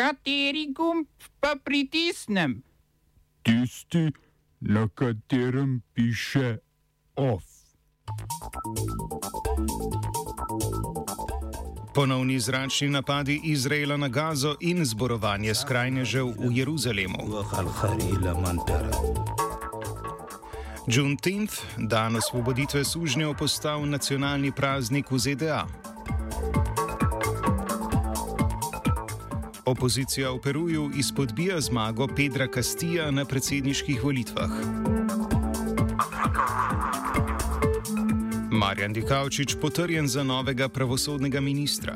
Kateri 0.00 0.72
gumb 0.72 1.06
pa 1.40 1.56
pritisnem? 1.64 2.62
Tisti, 3.42 4.12
na 4.60 4.88
katerem 4.88 5.82
piše 5.94 6.56
OF. 7.16 7.44
Ponovni 11.94 12.40
zračni 12.40 12.88
napadi 12.88 13.40
Izraela 13.44 13.96
na 13.96 14.08
Gazo 14.08 14.56
in 14.60 14.84
zborovanje 14.84 15.54
skrajnežev 15.54 16.32
v 16.38 16.48
Jeruzalemu. 16.52 17.18
Juneteenth, 20.86 21.54
dan 21.76 22.16
osvoboditve 22.16 22.84
sužnjev, 22.84 23.34
postal 23.36 23.84
nacionalni 23.84 24.52
praznik 24.52 25.10
v 25.10 25.18
ZDA. 25.18 25.89
Opozicija 29.70 30.30
v 30.30 30.40
Peruju 30.42 30.90
izpodbija 30.98 31.60
zmago 31.60 32.08
Pedra 32.16 32.46
Castilla 32.54 33.10
na 33.10 33.24
predsedniških 33.24 34.02
volitvah. 34.04 34.50
Marjan 38.50 38.92
Dikaučič 38.92 39.54
potrjen 39.60 40.08
za 40.08 40.24
novega 40.26 40.68
pravosodnega 40.68 41.40
ministra. 41.40 41.94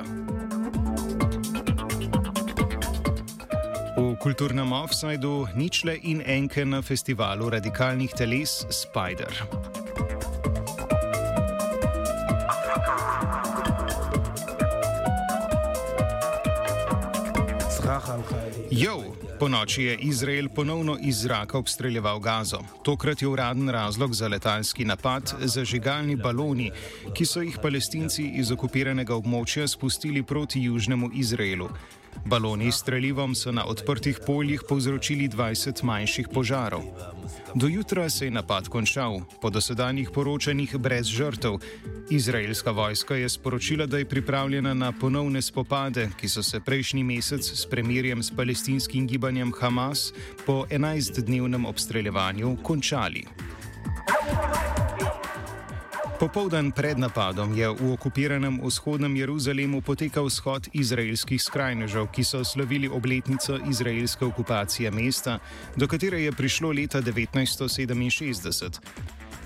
V 3.99 4.15
kulturnem 4.23 4.73
offsajdu 4.73 5.47
ničle 5.57 5.99
in 6.03 6.23
enke 6.27 6.65
na 6.65 6.83
festivalu 6.83 7.51
radikalnih 7.51 8.15
teles 8.15 8.63
Spider. 8.71 9.74
Jo, 18.71 19.03
po 19.39 19.49
noči 19.49 19.83
je 19.83 19.97
Izrael 20.01 20.49
ponovno 20.49 20.97
iz 21.01 21.17
zraka 21.23 21.59
obstreljeval 21.59 22.21
gazo. 22.21 22.59
Tokrat 22.83 23.23
je 23.23 23.29
uraden 23.29 23.69
razlog 23.69 24.15
za 24.15 24.29
letalski 24.29 24.85
napad 24.85 25.35
zažigalni 25.41 26.17
baloni, 26.17 26.71
ki 27.15 27.27
so 27.27 27.43
jih 27.43 27.59
palestinci 27.63 28.31
iz 28.41 28.53
okupiranega 28.53 29.15
območja 29.15 29.69
spustili 29.69 30.23
proti 30.23 30.63
južnemu 30.63 31.11
Izraelu. 31.15 31.69
Baloni 32.25 32.73
s 32.73 32.81
strelivom 32.81 33.35
so 33.35 33.53
na 33.53 33.65
odprtih 33.67 34.19
poljih 34.27 34.63
povzročili 34.69 35.29
20 35.29 35.85
manjših 35.85 36.29
požarov. 36.35 36.83
Do 37.55 37.67
jutra 37.67 38.11
se 38.11 38.25
je 38.25 38.31
napad 38.31 38.69
končal, 38.69 39.21
po 39.41 39.51
dosedanjih 39.51 40.11
poročanjih 40.11 40.77
brez 40.77 41.07
žrtev. 41.07 41.59
Izraelska 42.11 42.71
vojska 42.71 43.15
je 43.15 43.29
sporočila, 43.29 43.87
da 43.87 43.99
je 43.99 44.09
pripravljena 44.09 44.75
na 44.75 44.93
ponovne 44.93 45.43
spopade, 45.43 46.09
ki 46.21 46.29
so 46.29 46.43
se 46.43 46.61
prejšnji 46.61 47.05
mesec 47.05 47.53
s 47.53 47.67
premirjem 47.67 48.23
s 48.23 48.31
palestinskim 48.37 49.07
gibanjem 49.07 49.53
Hamas 49.61 50.13
po 50.47 50.67
11-dnevnem 50.71 51.67
obstreljevanju 51.67 52.57
končali. 52.63 53.25
Popoldan 56.25 56.73
pred 56.73 56.97
napadom 56.97 57.53
je 57.53 57.69
v 57.69 57.93
okupiranem 57.93 58.57
vzhodnem 58.65 59.13
Jeruzalemu 59.13 59.85
potekal 59.85 60.33
shod 60.33 60.73
izraelskih 60.73 61.37
skrajnežev, 61.37 62.09
ki 62.09 62.25
so 62.25 62.41
slavili 62.41 62.89
obletnico 62.89 63.61
izraelske 63.69 64.25
okupacije 64.25 64.89
mesta, 64.89 65.37
do 65.77 65.85
katere 65.85 66.25
je 66.25 66.33
prišlo 66.33 66.73
leta 66.73 67.05
1967. 67.05 68.81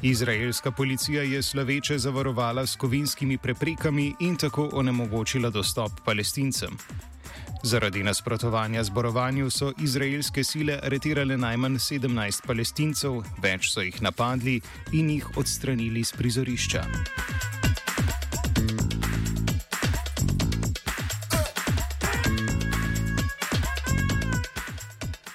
Izraelska 0.06 0.70
policija 0.70 1.22
je 1.26 1.42
slaveče 1.42 1.98
zavarovala 1.98 2.62
s 2.66 2.78
kovinskimi 2.78 3.38
preprekami 3.38 4.14
in 4.20 4.36
tako 4.36 4.70
onemogočila 4.72 5.50
dostop 5.50 5.90
palestincem. 6.04 6.78
Zaradi 7.62 8.02
nasprotovanja 8.02 8.84
zborovanju 8.84 9.50
so 9.50 9.72
izraelske 9.82 10.44
sile 10.44 10.78
aretirale 10.82 11.36
najmanj 11.36 11.74
17 11.74 12.46
palestincev, 12.46 13.22
več 13.42 13.72
so 13.72 13.82
jih 13.82 14.02
napadli 14.02 14.60
in 14.92 15.10
jih 15.10 15.36
odstranili 15.36 16.04
z 16.04 16.16
prizorišča. 16.20 16.84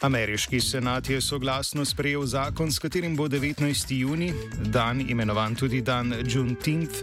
Ameriški 0.03 0.59
senat 0.59 1.09
je 1.09 1.21
soglasno 1.21 1.85
sprejel 1.85 2.25
zakon, 2.25 2.71
s 2.71 2.79
katerim 2.79 3.15
bo 3.15 3.27
19. 3.27 3.93
juni, 3.95 4.33
dan 4.59 5.01
imenovan 5.01 5.55
tudi 5.55 5.81
dan 5.81 6.13
Juneteenth, 6.27 6.95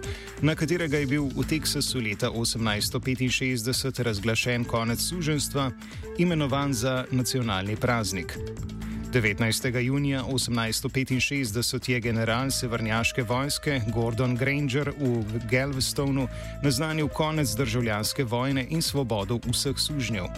na 0.43 0.55
katerega 0.55 0.99
je 1.01 1.07
bil 1.07 1.31
v 1.33 1.47
Teksasu 1.49 2.01
leta 2.01 2.29
1865 2.29 4.03
razglašen 4.03 4.65
konec 4.65 5.01
suženstva, 5.01 5.71
imenovan 6.19 6.75
za 6.75 7.05
nacionalni 7.11 7.77
praznik. 7.77 8.37
19. 9.13 9.81
junija 9.81 10.23
1865 10.23 11.91
je 11.91 12.01
general 12.01 12.51
severnjaške 12.51 13.23
vojske 13.23 13.81
Gordon 13.95 14.37
Granger 14.37 14.93
v 15.01 15.41
Galvestonu 15.51 16.29
naznanil 16.63 17.09
konec 17.09 17.49
državljanske 17.57 18.25
vojne 18.25 18.67
in 18.71 18.83
svobodo 18.83 19.41
vseh 19.47 19.79
sužnjev. 19.79 20.29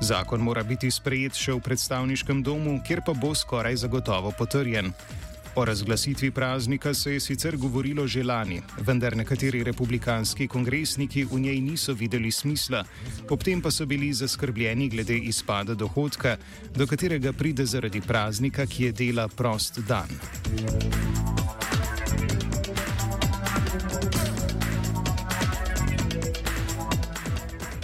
Zakon 0.00 0.40
mora 0.40 0.62
biti 0.62 0.90
sprejet 0.90 1.34
še 1.34 1.54
v 1.56 1.62
predstavniškem 1.64 2.42
domu, 2.44 2.80
kjer 2.84 3.00
pa 3.06 3.14
bo 3.16 3.32
skoraj 3.34 3.80
zagotovo 3.80 4.32
potrjen. 4.36 4.92
O 5.56 5.64
razglasitvi 5.64 6.30
praznika 6.30 6.94
se 6.94 7.12
je 7.12 7.20
sicer 7.20 7.56
govorilo 7.56 8.06
že 8.06 8.22
lani, 8.22 8.60
vendar 8.84 9.16
nekateri 9.16 9.62
republikanski 9.64 10.48
kongresniki 10.48 11.24
v 11.24 11.40
njej 11.40 11.60
niso 11.60 11.94
videli 11.96 12.30
smisla, 12.30 12.84
ob 13.30 13.42
tem 13.42 13.62
pa 13.62 13.70
so 13.70 13.86
bili 13.86 14.12
zaskrbljeni 14.12 14.88
glede 14.88 15.16
izpada 15.16 15.74
dohodka, 15.74 16.36
do 16.76 16.86
katerega 16.86 17.32
pride 17.32 17.64
zaradi 17.66 18.00
praznika, 18.00 18.66
ki 18.66 18.84
je 18.84 18.92
dela 18.92 19.28
prost 19.28 19.80
dan. 19.88 20.12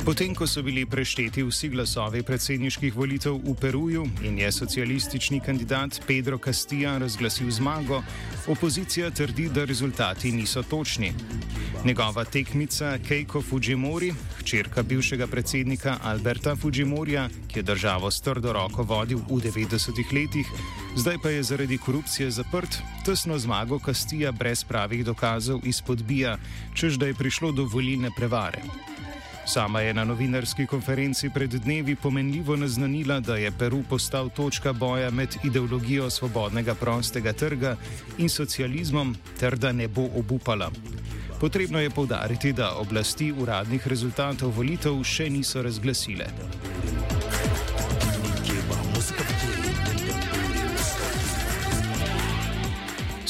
Potem, 0.03 0.35
ko 0.35 0.49
so 0.51 0.65
bili 0.67 0.83
prešteti 0.87 1.45
vsi 1.47 1.69
glasovi 1.71 2.25
predsedniških 2.27 2.95
volitev 2.95 3.37
v 3.39 3.53
Peruju 3.55 4.03
in 4.27 4.39
je 4.39 4.49
socialistični 4.53 5.39
kandidat 5.41 6.01
Pedro 6.07 6.39
Castilla 6.43 6.97
razglasil 6.99 7.51
zmago, 7.51 8.03
opozicija 8.51 9.11
trdi, 9.11 9.47
da 9.49 9.65
rezultati 9.65 10.33
niso 10.33 10.63
točni. 10.63 11.13
Njegova 11.85 12.25
tekmica 12.25 12.99
Keiko 13.09 13.43
Fujimori, 13.43 14.11
hčerka 14.41 14.83
bivšega 14.83 15.27
predsednika 15.27 15.97
Alberta 16.03 16.57
Fujimorija, 16.57 17.29
ki 17.49 17.59
je 17.59 17.63
državo 17.63 18.11
s 18.11 18.21
trdo 18.21 18.53
roko 18.53 18.83
vodil 18.83 19.19
v 19.31 19.39
90-ih 19.39 20.13
letih, 20.13 20.51
zdaj 20.97 21.19
pa 21.23 21.31
je 21.31 21.43
zaradi 21.43 21.79
korupcije 21.79 22.31
zaprt, 22.31 22.83
tesno 23.07 23.39
zmago 23.39 23.79
Castilla 23.79 24.33
brez 24.33 24.65
pravih 24.65 25.05
dokazov 25.05 25.61
izpodbija, 25.65 26.39
čež 26.75 26.99
da 26.99 27.07
je 27.07 27.15
prišlo 27.15 27.53
do 27.53 27.65
volilne 27.65 28.11
prevare. 28.17 28.63
Sama 29.47 29.81
je 29.81 29.95
na 29.95 30.05
novinarski 30.05 30.67
konferenci 30.67 31.31
pred 31.31 31.51
dnevi 31.51 31.97
pomenljivo 31.97 32.57
naznanila, 32.57 33.21
da 33.21 33.37
je 33.37 33.51
Peru 33.59 33.83
postal 33.89 34.29
točka 34.29 34.73
boja 34.73 35.11
med 35.11 35.37
ideologijo 35.45 36.11
svobodnega 36.11 36.75
prostega 36.75 37.33
trga 37.33 37.77
in 38.19 38.29
socializmom, 38.29 39.17
ter 39.41 39.59
da 39.59 39.73
ne 39.73 39.89
bo 39.89 40.09
obupala. 40.17 40.71
Potrebno 41.41 41.81
je 41.81 41.91
povdariti, 41.91 42.53
da 42.53 42.75
oblasti 42.77 43.33
uradnih 43.33 43.89
rezultatov 43.89 44.55
volitev 44.57 45.03
še 45.05 45.31
niso 45.31 45.63
razglasile. 45.63 46.27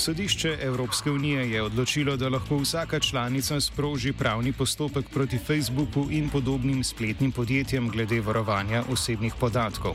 Sodišče 0.02 0.58
Evropske 0.62 1.10
unije 1.10 1.50
je 1.50 1.62
odločilo, 1.62 2.16
da 2.16 2.28
lahko 2.28 2.56
vsaka 2.56 2.98
članica 3.00 3.60
sproži 3.60 4.12
pravni 4.12 4.52
postopek 4.52 5.06
proti 5.08 5.38
Facebooku 5.38 6.08
in 6.10 6.28
podobnim 6.28 6.84
spletnim 6.84 7.32
podjetjem 7.32 7.88
glede 7.88 8.20
varovanja 8.20 8.82
osebnih 8.90 9.34
podatkov. 9.40 9.94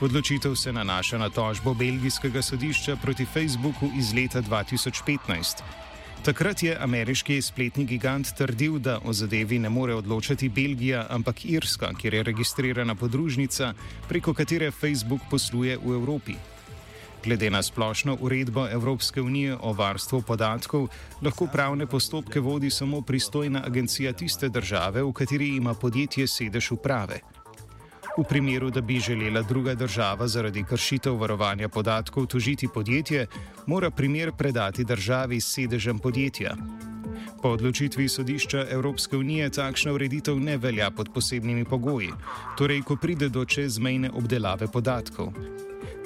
Odločitev 0.00 0.54
se 0.54 0.72
nanaša 0.72 1.18
na 1.18 1.28
tožbo 1.28 1.74
belgijskega 1.74 2.42
sodišča 2.42 2.96
proti 2.96 3.24
Facebooku 3.24 3.90
iz 3.98 4.12
leta 4.14 4.42
2015. 4.42 5.62
Takrat 6.24 6.62
je 6.62 6.76
ameriški 6.80 7.42
spletni 7.42 7.84
gigant 7.84 8.34
trdil, 8.38 8.78
da 8.78 8.98
o 9.04 9.12
zadevi 9.12 9.58
ne 9.58 9.68
more 9.68 9.94
odločati 9.94 10.48
Belgija, 10.48 11.06
ampak 11.10 11.44
Irska, 11.44 11.94
kjer 11.94 12.14
je 12.14 12.22
registrirana 12.22 12.94
podružnica, 12.94 13.74
preko 14.08 14.34
katere 14.34 14.70
Facebook 14.70 15.20
posluje 15.30 15.78
v 15.78 15.94
Evropi. 15.94 16.34
Glede 17.24 17.50
na 17.50 17.62
splošno 17.62 18.16
uredbo 18.20 18.68
Evropske 18.68 19.20
unije 19.20 19.56
o 19.60 19.72
varstvu 19.72 20.22
podatkov, 20.22 20.88
lahko 21.22 21.46
pravne 21.52 21.86
postopke 21.86 22.40
vodi 22.40 22.70
samo 22.70 23.02
pristojna 23.02 23.62
agencija 23.66 24.12
tiste 24.12 24.48
države, 24.48 25.02
v 25.02 25.12
kateri 25.12 25.48
ima 25.56 25.74
podjetje 25.74 26.26
sedež 26.26 26.70
uprave. 26.72 27.20
V 28.18 28.24
primeru, 28.28 28.70
da 28.70 28.80
bi 28.80 29.00
želela 29.00 29.42
druga 29.42 29.74
država 29.74 30.28
zaradi 30.28 30.64
kršitev 30.64 31.16
varovanja 31.16 31.68
podatkov 31.68 32.26
tožiti 32.26 32.68
podjetje, 32.74 33.26
mora 33.66 33.90
primer 33.90 34.32
predati 34.38 34.84
državi 34.84 35.40
s 35.40 35.54
sedežem 35.54 35.98
podjetja. 35.98 36.56
Po 37.42 37.48
odločitvi 37.48 38.08
sodišča 38.08 38.66
Evropske 38.70 39.16
unije 39.16 39.50
takšna 39.50 39.92
ureditev 39.92 40.40
ne 40.40 40.56
velja 40.56 40.90
pod 40.90 41.08
posebnimi 41.14 41.64
pogoji, 41.64 42.10
torej 42.58 42.82
ko 42.82 42.96
pride 42.96 43.28
do 43.28 43.44
čezmejne 43.44 44.10
obdelave 44.10 44.66
podatkov. 44.66 45.32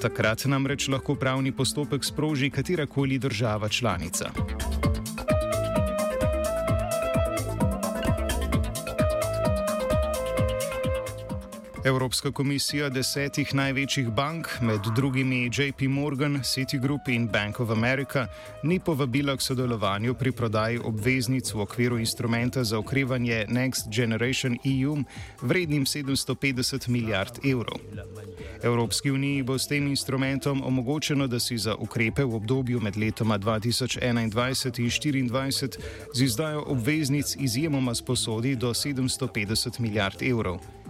Takrat 0.03 0.45
namreč 0.45 0.89
lahko 0.89 1.15
pravni 1.15 1.53
postopek 1.53 2.05
sproži 2.05 2.51
katerakoli 2.51 3.19
država 3.19 3.69
članica. 3.69 4.31
Evropska 11.85 12.31
komisija 12.33 12.89
desetih 12.89 13.51
največjih 13.55 14.07
bank, 14.09 14.49
med 14.61 14.81
drugimi 14.97 15.51
JP 15.53 15.83
Morgan, 15.89 16.41
Citigroup 16.43 17.09
in 17.09 17.27
Bank 17.29 17.61
of 17.61 17.71
America, 17.71 18.27
ni 18.63 18.79
povabila 18.81 19.37
k 19.37 19.43
sodelovanju 19.43 20.15
pri 20.15 20.33
prodaji 20.33 20.79
obveznic 20.79 21.53
v 21.55 21.61
okviru 21.61 21.99
instrumenta 21.99 22.65
za 22.65 22.79
okrevanje 22.79 23.45
Next 23.49 23.89
Generation 23.97 24.57
EU 24.65 24.97
vrednim 25.43 25.85
750 25.85 26.89
milijard 26.89 27.39
evrov. 27.45 27.79
Evropski 28.63 29.11
uniji 29.11 29.43
bo 29.43 29.59
s 29.59 29.69
tem 29.69 29.87
instrumentom 29.87 30.63
omogočeno, 30.65 31.27
da 31.27 31.41
si 31.41 31.59
za 31.59 31.75
ukrepe 31.75 32.25
v 32.25 32.35
obdobju 32.35 32.81
med 32.81 32.97
letoma 32.97 33.39
2021 33.39 34.23
in 34.23 34.31
2024 34.33 35.79
z 36.15 36.23
izdajo 36.23 36.65
obveznic 36.67 37.37
izjemoma 37.37 37.95
sposodi 37.95 38.57
do 38.57 38.71
750 38.75 39.81
milijard 39.81 40.23
evrov. 40.23 40.84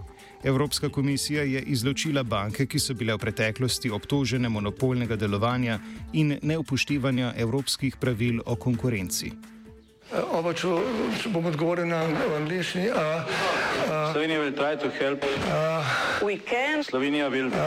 Evropska 0.45 0.89
komisija 0.89 1.43
je 1.43 1.61
izločila 1.61 2.23
banke, 2.23 2.65
ki 2.65 2.79
so 2.79 2.93
bile 2.93 3.15
v 3.15 3.17
preteklosti 3.17 3.89
obtožene 3.89 4.49
monopolnega 4.49 5.15
delovanja 5.17 5.79
in 6.13 6.35
neupoštevanja 6.41 7.33
evropskih 7.37 7.97
pravil 7.97 8.43
o 8.45 8.55
konkurenci. 8.55 9.31
Oba, 10.13 10.53
če, 10.53 10.69
če 11.17 11.29
bom 11.33 11.45
odgovoril 11.49 11.87
na 11.89 12.03
angliški. 12.37 12.91
Slovenija 14.13 14.39
bo 14.39 14.51
poskušala 14.53 15.17
pomagati. 15.17 16.85
Slovenija 16.85 17.29
bo 17.29 17.35
naredila 17.35 17.65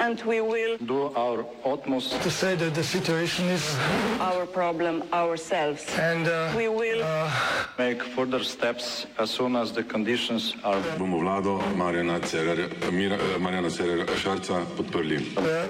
naš 0.00 1.44
utmost, 1.64 2.16
da 2.16 2.18
bo 2.24 2.30
rekla, 2.48 2.70
da 2.70 2.80
je 2.80 2.84
situacija 2.84 3.46
naš 4.18 4.46
problem, 4.54 5.02
naš 5.12 5.40
sebe. 5.44 5.76
In 6.00 6.24
bomo 6.24 6.80
naredili 6.80 7.04
nadaljnje 7.76 8.00
korake, 8.16 9.06
as 9.18 9.30
soon 9.30 9.56
as 9.56 9.72
the 9.72 9.82
conditions 9.82 10.54
are. 10.64 10.80
Bomo 10.98 11.18
vlado 11.18 11.60
Marjana 11.76 12.20
Cererja 13.70 14.06
Šarca 14.16 14.64
podprli. 14.76 15.18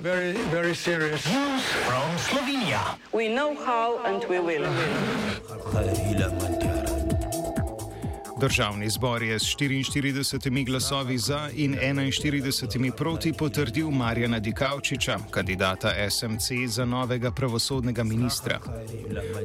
Very, 0.03 0.33
very 0.53 0.75
serious 0.75 1.27
news 1.27 1.63
from 1.87 2.19
Slovenia. 2.19 2.97
We 3.13 3.29
know 3.29 3.55
how 3.67 3.99
and 4.07 4.25
we 4.31 4.39
will. 4.39 4.67
Državni 8.41 8.91
zbor 8.91 9.23
je 9.23 9.39
s 9.39 9.43
44 9.43 10.67
glasovi 10.67 11.19
za 11.19 11.51
in 11.55 11.75
41 11.75 12.91
proti 12.97 13.33
potrdil 13.33 13.91
Marjana 13.91 14.39
Dikaučiča, 14.39 15.19
kandidata 15.31 15.93
SMC 16.11 16.51
za 16.67 16.85
novega 16.85 17.31
pravosodnega 17.31 18.05
ministra. 18.05 18.61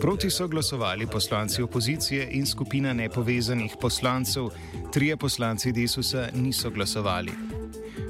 Proti 0.01 0.29
so 0.29 0.47
glasovali 0.47 1.07
poslanci 1.07 1.61
opozicije 1.61 2.27
in 2.31 2.45
skupina 2.45 2.93
nepovezanih 2.93 3.75
poslancev, 3.81 4.49
trije 4.93 5.17
poslanci 5.17 5.71
Desusa 5.71 6.29
niso 6.35 6.69
glasovali. 6.69 7.31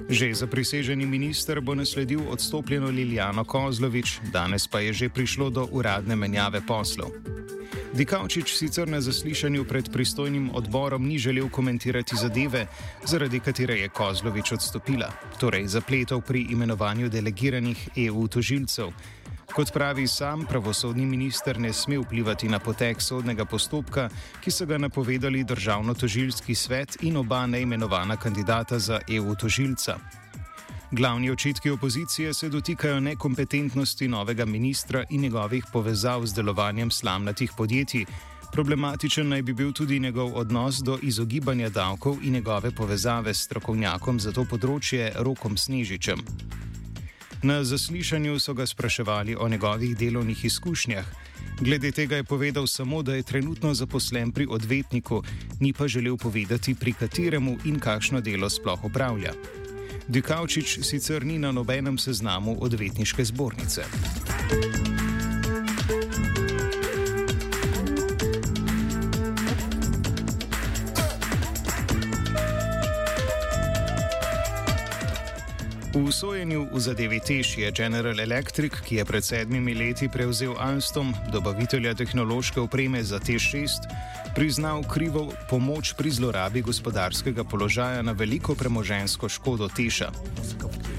Že 0.10 0.33
za 0.33 0.48
priseženi 0.48 1.06
minister 1.06 1.62
bo 1.62 1.75
nasledil 1.75 2.22
odstopljeno 2.30 2.88
Liljano 2.88 3.44
Kozlovič, 3.44 4.19
danes 4.33 4.68
pa 4.68 4.80
je 4.80 4.94
že 4.94 5.10
prišlo 5.10 5.50
do 5.50 5.68
uradne 5.72 6.16
menjave 6.16 6.62
poslov. 6.68 7.10
Dikaučič 7.95 8.51
sicer 8.51 8.88
na 8.92 9.00
zaslišanju 9.01 9.63
pred 9.63 9.88
pristojnim 9.92 10.50
odborom 10.53 11.07
ni 11.07 11.18
želel 11.18 11.50
komentirati 11.50 12.15
zadeve, 12.15 12.68
zaradi 13.06 13.39
katere 13.39 13.77
je 13.80 13.89
Kozlovič 13.89 14.51
odstopila, 14.51 15.07
torej 15.39 15.68
zapletov 15.68 16.21
pri 16.21 16.42
imenovanju 16.51 17.09
delegiranih 17.09 17.89
EU 17.95 18.27
tožilcev. 18.27 18.92
Kot 19.53 19.71
pravi 19.74 20.07
sam, 20.07 20.44
pravosodni 20.45 21.06
minister 21.06 21.59
ne 21.59 21.74
sme 21.74 21.97
vplivati 21.97 22.50
na 22.50 22.59
potek 22.59 23.01
sodnega 23.01 23.45
postopka, 23.45 24.09
ki 24.44 24.51
so 24.51 24.65
ga 24.65 24.77
napovedali 24.77 25.44
državno-tožilski 25.44 26.56
svet 26.56 26.98
in 27.01 27.18
oba 27.18 27.45
neimenovana 27.48 28.18
kandidata 28.18 28.80
za 28.80 29.00
EU 29.07 29.36
tožilca. 29.36 30.25
Glavni 30.91 31.31
očitki 31.31 31.69
opozicije 31.69 32.33
se 32.33 32.49
dotikajo 32.49 32.99
nekompetentnosti 32.99 34.07
novega 34.07 34.45
ministra 34.45 35.03
in 35.09 35.21
njegovih 35.21 35.65
povezav 35.73 36.25
z 36.25 36.33
delovanjem 36.33 36.91
slamnatih 36.91 37.51
podjetij. 37.57 38.05
Problematičen 38.51 39.29
naj 39.29 39.41
bi 39.41 39.53
bil 39.53 39.71
tudi 39.73 39.99
njegov 39.99 40.37
odnos 40.37 40.75
do 40.75 40.99
izogibanja 41.01 41.69
davkov 41.69 42.17
in 42.23 42.33
njegove 42.33 42.71
povezave 42.71 43.33
s 43.33 43.43
strokovnjakom 43.43 44.19
za 44.19 44.31
to 44.31 44.45
področje 44.45 45.11
Rokom 45.15 45.57
Snežičem. 45.57 46.21
Na 47.43 47.63
zaslišanju 47.63 48.39
so 48.39 48.53
ga 48.53 48.65
spraševali 48.65 49.35
o 49.35 49.49
njegovih 49.49 49.97
delovnih 49.97 50.45
izkušnjah. 50.45 51.05
Glede 51.59 51.91
tega 51.91 52.15
je 52.15 52.23
povedal 52.23 52.67
samo, 52.67 53.01
da 53.03 53.15
je 53.15 53.23
trenutno 53.23 53.73
zaposlen 53.73 54.31
pri 54.31 54.47
odvetniku, 54.49 55.23
ni 55.59 55.73
pa 55.73 55.88
želel 55.88 56.17
povedati, 56.17 56.75
pri 56.75 56.93
kateremu 56.93 57.57
in 57.65 57.79
kakšno 57.79 58.21
delo 58.21 58.49
sploh 58.49 58.83
upravlja. 58.83 59.64
Dikaučič 60.07 60.79
sicer 60.85 61.25
ni 61.25 61.39
na 61.39 61.51
nobenem 61.51 61.97
seznamu 61.97 62.57
odvetniške 62.61 63.25
zbornice. 63.25 63.83
V 75.95 76.11
sojenju 76.13 76.69
v 76.69 76.77
zadevi 76.79 77.17
Tež 77.17 77.57
je 77.57 77.71
General 77.71 78.19
Electric, 78.19 78.77
ki 78.85 79.01
je 79.01 79.03
pred 79.07 79.23
sedmimi 79.25 79.73
leti 79.73 80.05
prevzel 80.05 80.53
Alstom, 80.59 81.15
dobavitelja 81.33 81.95
tehnološke 81.97 82.61
opreme 82.61 83.01
za 83.01 83.17
Tež 83.17 83.41
6, 83.41 83.89
priznal 84.35 84.83
krivo 84.83 85.31
pomoč 85.49 85.93
pri 85.95 86.11
zlorabi 86.11 86.61
gospodarskega 86.61 87.43
položaja 87.43 88.01
na 88.01 88.11
veliko 88.11 88.55
premožensko 88.55 89.29
škodo 89.29 89.69
Teša. 89.71 90.11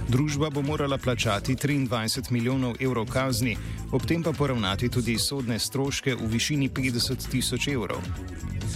Družba 0.08 0.50
bo 0.50 0.62
morala 0.62 0.98
plačati 0.98 1.56
23 1.56 2.32
milijonov 2.32 2.80
evrov 2.80 3.06
kazni, 3.12 3.56
ob 3.92 4.06
tem 4.06 4.22
pa 4.22 4.32
poravnati 4.32 4.88
tudi 4.88 5.18
sodne 5.18 5.58
stroške 5.58 6.16
v 6.16 6.26
višini 6.32 6.70
50 6.72 7.28
tisoč 7.30 7.68
evrov. 7.68 8.00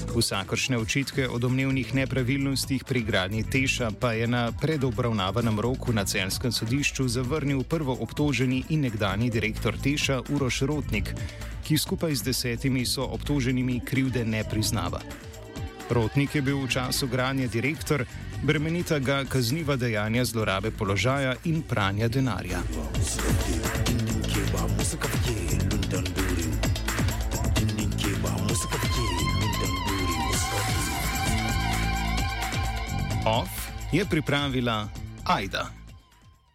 Vsakršne 0.09 0.79
očitke 0.79 1.29
o 1.29 1.39
domnevnih 1.39 1.95
nepravilnostih 1.95 2.85
pri 2.85 3.03
gradnji 3.03 3.45
Teša 3.45 3.91
pa 4.01 4.13
je 4.13 4.27
na 4.27 4.53
predobravnavanem 4.53 5.61
roku 5.61 5.93
na 5.93 6.05
celskem 6.05 6.53
sodišču 6.53 7.09
zavrnil 7.09 7.63
prvo 7.63 7.97
obtoženi 8.01 8.65
in 8.69 8.81
nekdani 8.81 9.31
direktor 9.31 9.77
Teša 9.79 10.23
Uroš 10.29 10.63
Rotnik, 10.63 11.15
ki 11.65 11.79
skupaj 11.79 12.15
z 12.15 12.23
desetimi 12.23 12.87
so 12.87 13.05
obtoženimi 13.05 13.81
krivde 13.85 14.25
ne 14.25 14.45
priznava. 14.45 15.01
Rotnik 15.91 16.35
je 16.35 16.43
bil 16.43 16.59
v 16.63 16.69
času 16.71 17.07
gradnje 17.07 17.49
direktor, 17.49 18.07
bremenita 18.43 18.99
ga 18.99 19.25
kazniva 19.25 19.77
dejanja 19.77 20.25
zlorabe 20.25 20.71
položaja 20.71 21.35
in 21.45 21.63
pranja 21.63 22.09
denarja. 22.09 22.63
Off 33.31 33.71
je 33.93 34.05
pripravila 34.05 34.89
Aida. 35.25 35.80